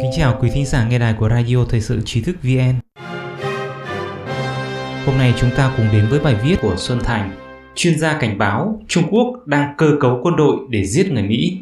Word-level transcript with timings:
Kính 0.00 0.10
chào 0.16 0.38
quý 0.40 0.50
thính 0.54 0.66
giả 0.66 0.88
nghe 0.88 0.98
đài 0.98 1.14
của 1.18 1.28
Radio 1.28 1.64
Thời 1.68 1.80
sự 1.80 2.00
Trí 2.04 2.22
thức 2.22 2.36
VN. 2.42 2.74
Hôm 5.06 5.18
nay 5.18 5.34
chúng 5.40 5.50
ta 5.56 5.74
cùng 5.76 5.86
đến 5.92 6.06
với 6.10 6.20
bài 6.20 6.36
viết 6.44 6.56
của 6.62 6.74
Xuân 6.76 6.98
Thành. 7.04 7.30
Chuyên 7.74 7.98
gia 7.98 8.18
cảnh 8.18 8.38
báo 8.38 8.82
Trung 8.88 9.04
Quốc 9.10 9.46
đang 9.46 9.74
cơ 9.78 9.96
cấu 10.00 10.20
quân 10.22 10.36
đội 10.36 10.56
để 10.70 10.84
giết 10.84 11.12
người 11.12 11.22
Mỹ. 11.22 11.58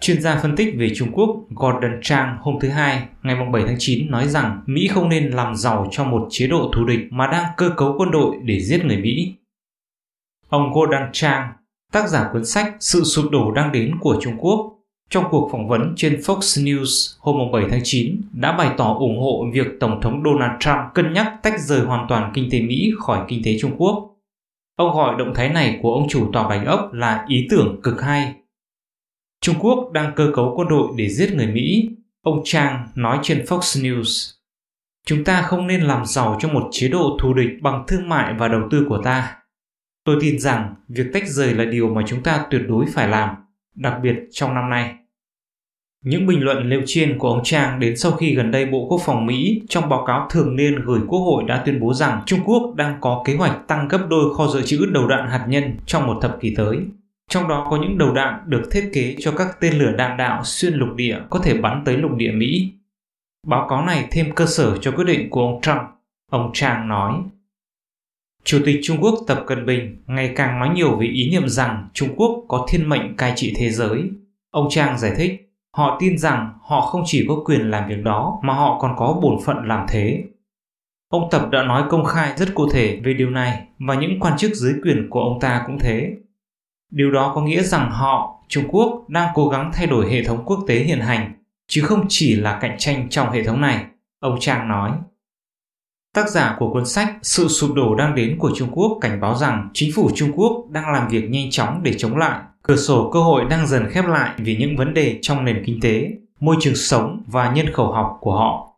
Chuyên 0.00 0.22
gia 0.22 0.36
phân 0.36 0.56
tích 0.56 0.74
về 0.78 0.92
Trung 0.94 1.12
Quốc 1.12 1.44
Gordon 1.50 2.00
Chang 2.02 2.36
hôm 2.40 2.58
thứ 2.60 2.68
Hai, 2.68 3.02
ngày 3.22 3.36
7 3.52 3.62
tháng 3.66 3.76
9 3.78 4.10
nói 4.10 4.28
rằng 4.28 4.62
Mỹ 4.66 4.88
không 4.88 5.08
nên 5.08 5.30
làm 5.30 5.56
giàu 5.56 5.88
cho 5.90 6.04
một 6.04 6.26
chế 6.30 6.46
độ 6.46 6.70
thù 6.74 6.84
địch 6.84 7.00
mà 7.10 7.26
đang 7.26 7.44
cơ 7.56 7.70
cấu 7.76 7.94
quân 7.98 8.10
đội 8.10 8.36
để 8.42 8.60
giết 8.60 8.84
người 8.84 8.96
Mỹ. 8.96 9.34
Ông 10.48 10.72
Gordon 10.72 11.10
Chang, 11.12 11.52
tác 11.92 12.08
giả 12.08 12.30
cuốn 12.32 12.44
sách 12.44 12.76
Sự 12.80 13.04
sụp 13.04 13.30
đổ 13.30 13.52
đang 13.52 13.72
đến 13.72 13.92
của 14.00 14.18
Trung 14.20 14.36
Quốc, 14.38 14.78
trong 15.10 15.24
cuộc 15.30 15.48
phỏng 15.52 15.68
vấn 15.68 15.94
trên 15.96 16.20
Fox 16.20 16.64
News 16.64 17.16
hôm 17.20 17.52
7 17.52 17.64
tháng 17.70 17.80
9 17.84 18.20
đã 18.32 18.52
bày 18.52 18.70
tỏ 18.76 18.94
ủng 18.98 19.20
hộ 19.20 19.44
việc 19.52 19.66
Tổng 19.80 20.00
thống 20.00 20.22
Donald 20.24 20.52
Trump 20.60 20.78
cân 20.94 21.12
nhắc 21.12 21.32
tách 21.42 21.60
rời 21.60 21.80
hoàn 21.80 22.06
toàn 22.08 22.32
kinh 22.34 22.48
tế 22.50 22.60
Mỹ 22.60 22.92
khỏi 22.98 23.24
kinh 23.28 23.42
tế 23.44 23.56
Trung 23.60 23.74
Quốc. 23.76 24.16
Ông 24.76 24.94
gọi 24.94 25.14
động 25.18 25.32
thái 25.34 25.48
này 25.48 25.78
của 25.82 25.94
ông 25.94 26.08
chủ 26.08 26.30
tòa 26.32 26.48
bánh 26.48 26.64
ốc 26.64 26.92
là 26.92 27.24
ý 27.28 27.46
tưởng 27.50 27.80
cực 27.82 28.02
hay. 28.02 28.34
Trung 29.40 29.56
Quốc 29.60 29.90
đang 29.92 30.12
cơ 30.16 30.32
cấu 30.34 30.54
quân 30.56 30.68
đội 30.68 30.88
để 30.96 31.08
giết 31.08 31.34
người 31.34 31.46
Mỹ, 31.46 31.88
ông 32.22 32.40
Chang 32.44 32.88
nói 32.94 33.18
trên 33.22 33.44
Fox 33.44 33.82
News. 33.82 34.32
Chúng 35.06 35.24
ta 35.24 35.42
không 35.42 35.66
nên 35.66 35.80
làm 35.80 36.06
giàu 36.06 36.38
cho 36.40 36.48
một 36.48 36.68
chế 36.72 36.88
độ 36.88 37.18
thù 37.20 37.34
địch 37.34 37.50
bằng 37.62 37.84
thương 37.88 38.08
mại 38.08 38.34
và 38.38 38.48
đầu 38.48 38.60
tư 38.70 38.86
của 38.88 38.98
ta. 39.04 39.41
Tôi 40.04 40.16
tin 40.20 40.38
rằng 40.38 40.74
việc 40.88 41.06
tách 41.12 41.28
rời 41.28 41.54
là 41.54 41.64
điều 41.64 41.94
mà 41.94 42.02
chúng 42.06 42.22
ta 42.22 42.46
tuyệt 42.50 42.62
đối 42.68 42.86
phải 42.94 43.08
làm, 43.08 43.36
đặc 43.74 43.94
biệt 44.02 44.14
trong 44.30 44.54
năm 44.54 44.70
nay. 44.70 44.94
Những 46.04 46.26
bình 46.26 46.44
luận 46.44 46.68
nêu 46.68 46.82
trên 46.86 47.18
của 47.18 47.28
ông 47.28 47.40
Trang 47.44 47.80
đến 47.80 47.96
sau 47.96 48.12
khi 48.12 48.34
gần 48.34 48.50
đây 48.50 48.66
Bộ 48.66 48.86
Quốc 48.88 49.00
phòng 49.04 49.26
Mỹ 49.26 49.62
trong 49.68 49.88
báo 49.88 50.04
cáo 50.06 50.28
thường 50.30 50.56
niên 50.56 50.74
gửi 50.84 51.00
Quốc 51.08 51.18
hội 51.18 51.44
đã 51.44 51.62
tuyên 51.66 51.80
bố 51.80 51.94
rằng 51.94 52.22
Trung 52.26 52.40
Quốc 52.44 52.74
đang 52.76 52.98
có 53.00 53.22
kế 53.24 53.36
hoạch 53.36 53.68
tăng 53.68 53.88
gấp 53.88 54.06
đôi 54.08 54.34
kho 54.34 54.46
dự 54.46 54.62
trữ 54.62 54.86
đầu 54.86 55.06
đạn 55.06 55.28
hạt 55.28 55.46
nhân 55.48 55.76
trong 55.86 56.06
một 56.06 56.18
thập 56.22 56.40
kỷ 56.40 56.54
tới. 56.56 56.78
Trong 57.30 57.48
đó 57.48 57.66
có 57.70 57.76
những 57.76 57.98
đầu 57.98 58.14
đạn 58.14 58.40
được 58.46 58.62
thiết 58.70 58.90
kế 58.92 59.16
cho 59.18 59.32
các 59.32 59.60
tên 59.60 59.78
lửa 59.78 59.92
đạn 59.98 60.16
đạo 60.16 60.40
xuyên 60.44 60.74
lục 60.74 60.88
địa 60.96 61.18
có 61.30 61.38
thể 61.38 61.54
bắn 61.54 61.82
tới 61.84 61.96
lục 61.96 62.12
địa 62.16 62.32
Mỹ. 62.32 62.72
Báo 63.46 63.66
cáo 63.68 63.84
này 63.84 64.08
thêm 64.10 64.34
cơ 64.34 64.46
sở 64.46 64.78
cho 64.78 64.90
quyết 64.90 65.04
định 65.04 65.30
của 65.30 65.40
ông 65.40 65.60
Trump. 65.60 65.80
Ông 66.30 66.50
Trang 66.54 66.88
nói, 66.88 67.14
Chủ 68.44 68.58
tịch 68.64 68.80
Trung 68.82 68.96
Quốc 69.00 69.14
Tập 69.26 69.44
Cận 69.46 69.66
Bình 69.66 69.96
ngày 70.06 70.32
càng 70.36 70.58
nói 70.58 70.68
nhiều 70.74 70.96
về 70.96 71.06
ý 71.06 71.30
niệm 71.30 71.48
rằng 71.48 71.88
Trung 71.94 72.08
Quốc 72.16 72.44
có 72.48 72.66
thiên 72.68 72.88
mệnh 72.88 73.16
cai 73.16 73.32
trị 73.36 73.54
thế 73.56 73.70
giới. 73.70 74.02
Ông 74.50 74.66
Trang 74.70 74.98
giải 74.98 75.12
thích, 75.16 75.52
Họ 75.76 75.96
tin 76.00 76.18
rằng 76.18 76.52
họ 76.62 76.80
không 76.80 77.02
chỉ 77.06 77.24
có 77.28 77.36
quyền 77.44 77.70
làm 77.70 77.88
việc 77.88 78.02
đó 78.04 78.40
mà 78.42 78.54
họ 78.54 78.78
còn 78.80 78.94
có 78.96 79.18
bổn 79.22 79.36
phận 79.44 79.56
làm 79.66 79.86
thế. 79.88 80.24
Ông 81.08 81.28
Tập 81.30 81.48
đã 81.50 81.62
nói 81.62 81.84
công 81.90 82.04
khai 82.04 82.32
rất 82.36 82.54
cụ 82.54 82.68
thể 82.72 83.00
về 83.04 83.14
điều 83.14 83.30
này 83.30 83.66
và 83.78 83.94
những 83.94 84.20
quan 84.20 84.38
chức 84.38 84.52
dưới 84.54 84.74
quyền 84.84 85.06
của 85.10 85.20
ông 85.20 85.40
ta 85.40 85.62
cũng 85.66 85.78
thế. 85.78 86.16
Điều 86.90 87.10
đó 87.10 87.32
có 87.34 87.42
nghĩa 87.42 87.62
rằng 87.62 87.90
họ, 87.90 88.44
Trung 88.48 88.64
Quốc, 88.68 89.04
đang 89.08 89.28
cố 89.34 89.48
gắng 89.48 89.70
thay 89.74 89.86
đổi 89.86 90.12
hệ 90.12 90.24
thống 90.24 90.42
quốc 90.44 90.64
tế 90.66 90.74
hiện 90.74 91.00
hành, 91.00 91.32
chứ 91.68 91.82
không 91.82 92.04
chỉ 92.08 92.36
là 92.36 92.58
cạnh 92.60 92.76
tranh 92.78 93.08
trong 93.08 93.30
hệ 93.30 93.44
thống 93.44 93.60
này, 93.60 93.84
ông 94.20 94.40
Trang 94.40 94.68
nói. 94.68 94.90
Tác 96.14 96.30
giả 96.30 96.56
của 96.58 96.72
cuốn 96.72 96.86
sách 96.86 97.18
Sự 97.22 97.48
sụp 97.48 97.74
đổ 97.74 97.94
đang 97.94 98.14
đến 98.14 98.38
của 98.38 98.50
Trung 98.56 98.68
Quốc 98.72 98.98
cảnh 99.00 99.20
báo 99.20 99.34
rằng 99.36 99.68
chính 99.74 99.90
phủ 99.94 100.10
Trung 100.14 100.32
Quốc 100.34 100.66
đang 100.70 100.92
làm 100.92 101.08
việc 101.08 101.30
nhanh 101.30 101.50
chóng 101.50 101.80
để 101.82 101.94
chống 101.98 102.16
lại 102.16 102.40
Cửa 102.62 102.76
sổ 102.76 103.10
cơ 103.12 103.20
hội 103.20 103.44
đang 103.50 103.66
dần 103.66 103.86
khép 103.90 104.04
lại 104.06 104.34
vì 104.38 104.56
những 104.56 104.76
vấn 104.76 104.94
đề 104.94 105.18
trong 105.22 105.44
nền 105.44 105.62
kinh 105.66 105.80
tế, 105.80 106.10
môi 106.40 106.56
trường 106.60 106.76
sống 106.76 107.22
và 107.26 107.52
nhân 107.52 107.72
khẩu 107.72 107.92
học 107.92 108.18
của 108.20 108.32
họ. 108.36 108.68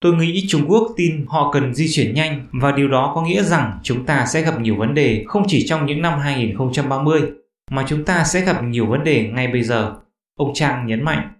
Tôi 0.00 0.14
nghĩ 0.14 0.44
Trung 0.48 0.62
Quốc 0.68 0.92
tin 0.96 1.26
họ 1.28 1.52
cần 1.52 1.74
di 1.74 1.86
chuyển 1.92 2.14
nhanh 2.14 2.46
và 2.52 2.72
điều 2.72 2.88
đó 2.88 3.12
có 3.14 3.22
nghĩa 3.22 3.42
rằng 3.42 3.78
chúng 3.82 4.06
ta 4.06 4.26
sẽ 4.26 4.42
gặp 4.42 4.60
nhiều 4.60 4.76
vấn 4.76 4.94
đề 4.94 5.24
không 5.26 5.42
chỉ 5.48 5.66
trong 5.66 5.86
những 5.86 6.02
năm 6.02 6.18
2030 6.18 7.22
mà 7.70 7.84
chúng 7.88 8.04
ta 8.04 8.24
sẽ 8.24 8.40
gặp 8.40 8.64
nhiều 8.64 8.86
vấn 8.86 9.04
đề 9.04 9.30
ngay 9.34 9.48
bây 9.48 9.62
giờ, 9.62 9.94
ông 10.36 10.54
Trang 10.54 10.86
nhấn 10.86 11.04
mạnh. 11.04 11.32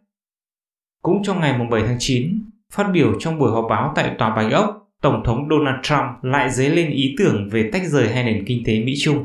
Cũng 1.03 1.23
trong 1.25 1.41
ngày 1.41 1.61
7 1.71 1.83
tháng 1.87 1.97
9, 1.99 2.51
phát 2.73 2.87
biểu 2.93 3.13
trong 3.21 3.39
buổi 3.39 3.51
họp 3.51 3.67
báo 3.71 3.93
tại 3.97 4.15
Tòa 4.19 4.37
Bạch 4.37 4.53
Ốc, 4.53 4.86
Tổng 5.03 5.23
thống 5.25 5.49
Donald 5.51 5.77
Trump 5.83 6.03
lại 6.23 6.51
dấy 6.51 6.71
lên 6.71 6.91
ý 6.91 7.15
tưởng 7.19 7.49
về 7.51 7.71
tách 7.73 7.83
rời 7.87 8.09
hai 8.09 8.25
nền 8.25 8.45
kinh 8.47 8.63
tế 8.67 8.81
Mỹ-Trung. 8.81 9.25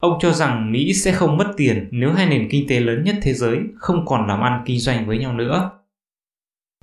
Ông 0.00 0.18
cho 0.20 0.32
rằng 0.32 0.72
Mỹ 0.72 0.94
sẽ 0.94 1.12
không 1.12 1.36
mất 1.36 1.52
tiền 1.56 1.88
nếu 1.90 2.12
hai 2.12 2.26
nền 2.26 2.48
kinh 2.50 2.68
tế 2.68 2.80
lớn 2.80 3.04
nhất 3.04 3.16
thế 3.22 3.34
giới 3.34 3.58
không 3.76 4.06
còn 4.06 4.26
làm 4.26 4.40
ăn 4.40 4.62
kinh 4.66 4.78
doanh 4.78 5.06
với 5.06 5.18
nhau 5.18 5.32
nữa. 5.32 5.70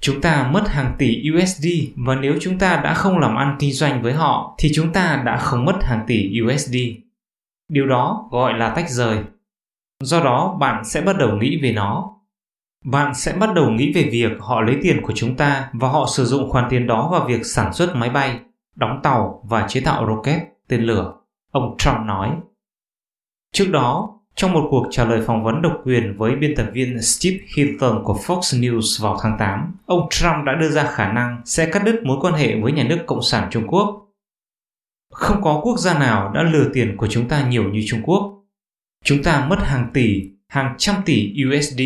Chúng 0.01 0.21
ta 0.21 0.49
mất 0.51 0.67
hàng 0.67 0.95
tỷ 0.97 1.23
USD 1.35 1.67
và 1.95 2.15
nếu 2.15 2.37
chúng 2.41 2.59
ta 2.59 2.81
đã 2.83 2.93
không 2.93 3.19
làm 3.19 3.35
ăn 3.35 3.55
kinh 3.59 3.73
doanh 3.73 4.01
với 4.01 4.13
họ 4.13 4.55
thì 4.59 4.71
chúng 4.73 4.93
ta 4.93 5.23
đã 5.25 5.37
không 5.37 5.65
mất 5.65 5.83
hàng 5.83 6.03
tỷ 6.07 6.31
USD. 6.41 6.75
Điều 7.69 7.87
đó 7.87 8.29
gọi 8.31 8.53
là 8.59 8.69
tách 8.69 8.89
rời. 8.89 9.17
Do 10.03 10.23
đó, 10.23 10.57
bạn 10.59 10.85
sẽ 10.85 11.01
bắt 11.01 11.17
đầu 11.17 11.37
nghĩ 11.37 11.59
về 11.61 11.71
nó. 11.71 12.11
Bạn 12.85 13.15
sẽ 13.15 13.33
bắt 13.33 13.49
đầu 13.55 13.69
nghĩ 13.69 13.93
về 13.93 14.09
việc 14.11 14.31
họ 14.39 14.61
lấy 14.61 14.77
tiền 14.81 15.01
của 15.01 15.13
chúng 15.15 15.35
ta 15.35 15.69
và 15.73 15.89
họ 15.89 16.05
sử 16.15 16.25
dụng 16.25 16.49
khoản 16.49 16.67
tiền 16.69 16.87
đó 16.87 17.09
vào 17.11 17.27
việc 17.27 17.45
sản 17.45 17.73
xuất 17.73 17.95
máy 17.95 18.09
bay, 18.09 18.39
đóng 18.75 18.99
tàu 19.03 19.43
và 19.49 19.65
chế 19.67 19.81
tạo 19.81 20.07
rocket, 20.07 20.41
tên 20.67 20.81
lửa. 20.81 21.13
Ông 21.51 21.75
Trump 21.77 21.97
nói. 22.05 22.31
Trước 23.53 23.65
đó, 23.71 24.19
trong 24.35 24.53
một 24.53 24.67
cuộc 24.69 24.87
trả 24.91 25.05
lời 25.05 25.21
phỏng 25.27 25.43
vấn 25.43 25.61
độc 25.61 25.81
quyền 25.85 26.17
với 26.17 26.35
biên 26.35 26.55
tập 26.55 26.69
viên 26.73 27.01
Steve 27.01 27.37
Hinton 27.55 28.03
của 28.03 28.13
Fox 28.13 28.39
News 28.39 29.03
vào 29.03 29.17
tháng 29.21 29.37
8, 29.39 29.75
ông 29.85 30.07
Trump 30.09 30.45
đã 30.45 30.53
đưa 30.59 30.69
ra 30.69 30.83
khả 30.91 31.11
năng 31.11 31.41
sẽ 31.45 31.69
cắt 31.71 31.83
đứt 31.85 32.01
mối 32.03 32.17
quan 32.21 32.33
hệ 32.33 32.59
với 32.61 32.71
nhà 32.71 32.83
nước 32.83 33.03
Cộng 33.05 33.21
sản 33.21 33.47
Trung 33.51 33.67
Quốc. 33.67 34.07
Không 35.11 35.41
có 35.41 35.61
quốc 35.63 35.77
gia 35.79 35.99
nào 35.99 36.31
đã 36.33 36.43
lừa 36.43 36.69
tiền 36.73 36.97
của 36.97 37.07
chúng 37.07 37.27
ta 37.27 37.47
nhiều 37.47 37.63
như 37.63 37.83
Trung 37.87 38.01
Quốc. 38.03 38.43
Chúng 39.03 39.23
ta 39.23 39.45
mất 39.49 39.59
hàng 39.59 39.89
tỷ, 39.93 40.21
hàng 40.47 40.75
trăm 40.77 40.95
tỷ 41.05 41.33
USD. 41.47 41.81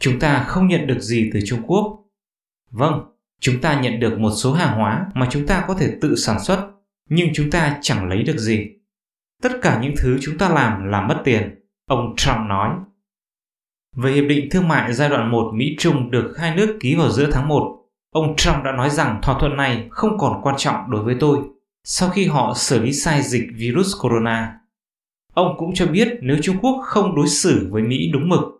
Chúng 0.00 0.18
ta 0.18 0.44
không 0.48 0.68
nhận 0.68 0.86
được 0.86 1.00
gì 1.00 1.30
từ 1.34 1.40
Trung 1.46 1.62
Quốc. 1.66 2.04
Vâng, 2.70 3.04
chúng 3.40 3.60
ta 3.60 3.80
nhận 3.80 4.00
được 4.00 4.18
một 4.18 4.30
số 4.30 4.52
hàng 4.52 4.78
hóa 4.78 5.06
mà 5.14 5.28
chúng 5.30 5.46
ta 5.46 5.64
có 5.68 5.74
thể 5.74 5.96
tự 6.00 6.16
sản 6.16 6.40
xuất, 6.40 6.70
nhưng 7.08 7.28
chúng 7.34 7.50
ta 7.50 7.78
chẳng 7.82 8.08
lấy 8.08 8.22
được 8.22 8.38
gì. 8.38 8.66
Tất 9.42 9.52
cả 9.62 9.80
những 9.82 9.94
thứ 9.96 10.18
chúng 10.20 10.38
ta 10.38 10.48
làm 10.48 10.84
là 10.84 11.00
mất 11.00 11.20
tiền, 11.24 11.64
ông 11.86 12.14
Trump 12.16 12.38
nói. 12.48 12.74
Về 13.96 14.12
Hiệp 14.12 14.24
định 14.28 14.48
Thương 14.50 14.68
mại 14.68 14.92
giai 14.92 15.08
đoạn 15.08 15.30
1 15.30 15.52
Mỹ-Trung 15.54 16.10
được 16.10 16.34
hai 16.38 16.56
nước 16.56 16.78
ký 16.80 16.94
vào 16.94 17.10
giữa 17.10 17.30
tháng 17.32 17.48
1, 17.48 17.76
ông 18.10 18.36
Trump 18.36 18.64
đã 18.64 18.72
nói 18.72 18.90
rằng 18.90 19.18
thỏa 19.22 19.38
thuận 19.40 19.56
này 19.56 19.88
không 19.90 20.18
còn 20.18 20.40
quan 20.42 20.54
trọng 20.58 20.90
đối 20.90 21.04
với 21.04 21.16
tôi 21.20 21.38
sau 21.84 22.08
khi 22.08 22.26
họ 22.26 22.54
xử 22.56 22.82
lý 22.82 22.92
sai 22.92 23.22
dịch 23.22 23.44
virus 23.54 23.94
corona. 24.00 24.56
Ông 25.34 25.54
cũng 25.58 25.74
cho 25.74 25.86
biết 25.86 26.08
nếu 26.20 26.36
Trung 26.42 26.56
Quốc 26.62 26.82
không 26.84 27.14
đối 27.16 27.28
xử 27.28 27.68
với 27.70 27.82
Mỹ 27.82 28.10
đúng 28.12 28.28
mực 28.28 28.59